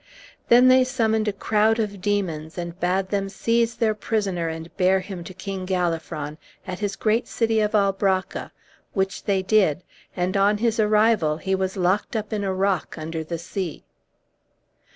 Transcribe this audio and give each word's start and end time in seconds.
Then 0.49 0.67
they 0.67 0.83
summoned 0.83 1.27
a 1.27 1.31
crowd 1.31 1.77
of 1.77 2.01
demons, 2.01 2.57
and 2.57 2.79
bade 2.79 3.09
them 3.09 3.29
seize 3.29 3.75
their 3.75 3.93
prisoner 3.93 4.47
and 4.47 4.75
bear 4.75 4.99
him 4.99 5.23
to 5.25 5.31
King 5.31 5.63
Galafron, 5.67 6.39
at 6.65 6.79
his 6.79 6.95
great 6.95 7.27
city 7.27 7.59
of 7.61 7.75
Albracca, 7.75 8.51
which 8.93 9.25
they 9.25 9.43
did, 9.43 9.83
and, 10.15 10.35
on 10.35 10.57
his 10.57 10.79
arrival, 10.79 11.37
he 11.37 11.53
was 11.53 11.77
locked 11.77 12.15
up 12.15 12.33
in 12.33 12.43
a 12.43 12.51
rock 12.51 12.97
under 12.97 13.23
the 13.23 13.37
sea. 13.37 13.83